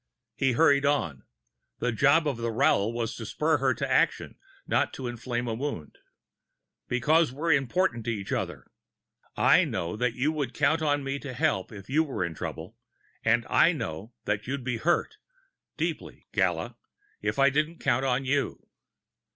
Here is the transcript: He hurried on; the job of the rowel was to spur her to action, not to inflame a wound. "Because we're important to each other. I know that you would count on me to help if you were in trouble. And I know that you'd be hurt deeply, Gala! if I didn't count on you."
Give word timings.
He 0.35 0.53
hurried 0.53 0.83
on; 0.83 1.25
the 1.77 1.91
job 1.91 2.27
of 2.27 2.37
the 2.37 2.49
rowel 2.49 2.91
was 2.91 3.13
to 3.17 3.23
spur 3.27 3.57
her 3.59 3.75
to 3.75 3.87
action, 3.87 4.35
not 4.65 4.93
to 4.95 5.05
inflame 5.07 5.47
a 5.47 5.53
wound. 5.53 5.99
"Because 6.87 7.31
we're 7.31 7.51
important 7.53 8.05
to 8.05 8.11
each 8.11 8.31
other. 8.31 8.71
I 9.37 9.63
know 9.63 9.95
that 9.95 10.15
you 10.15 10.31
would 10.31 10.55
count 10.55 10.81
on 10.81 11.03
me 11.03 11.19
to 11.19 11.33
help 11.35 11.71
if 11.71 11.87
you 11.87 12.03
were 12.03 12.25
in 12.25 12.33
trouble. 12.33 12.77
And 13.23 13.45
I 13.47 13.73
know 13.73 14.15
that 14.25 14.47
you'd 14.47 14.63
be 14.63 14.77
hurt 14.77 15.17
deeply, 15.77 16.25
Gala! 16.33 16.77
if 17.21 17.37
I 17.37 17.51
didn't 17.51 17.77
count 17.77 18.03
on 18.03 18.25
you." 18.25 18.67